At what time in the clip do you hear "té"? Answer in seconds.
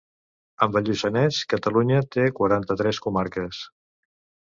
2.17-2.27